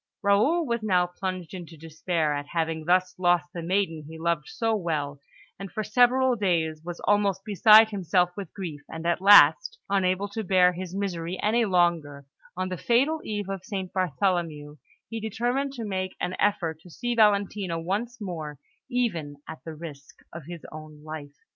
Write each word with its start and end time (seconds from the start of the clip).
Raoul 0.23 0.65
was 0.65 0.81
now 0.81 1.05
plunged 1.05 1.53
into 1.53 1.77
despair 1.77 2.33
at 2.33 2.47
having 2.47 2.85
thus 2.85 3.13
lost 3.19 3.53
the 3.53 3.61
maiden 3.61 4.05
he 4.09 4.17
loved 4.17 4.47
so 4.47 4.75
well, 4.75 5.21
and 5.59 5.71
for 5.71 5.83
several 5.83 6.35
days 6.35 6.81
was 6.83 6.99
almost 7.01 7.45
beside 7.45 7.89
himself 7.91 8.35
with 8.35 8.51
grief; 8.51 8.81
and 8.89 9.05
at 9.05 9.21
last, 9.21 9.77
unable 9.91 10.27
to 10.29 10.43
bear 10.43 10.73
his 10.73 10.95
misery 10.95 11.39
any 11.43 11.65
longer, 11.65 12.25
on 12.57 12.69
the 12.69 12.77
fatal 12.77 13.21
eve 13.23 13.47
of 13.47 13.63
St. 13.63 13.93
Bartholomew, 13.93 14.77
he 15.07 15.19
determined 15.19 15.73
to 15.73 15.85
make 15.85 16.15
an 16.19 16.35
effort 16.39 16.79
to 16.81 16.89
see 16.89 17.13
Valentina 17.13 17.79
once 17.79 18.19
more 18.19 18.57
even 18.89 19.35
at 19.47 19.63
the 19.63 19.75
risk 19.75 20.15
of 20.33 20.45
his 20.47 20.65
life. 21.03 21.35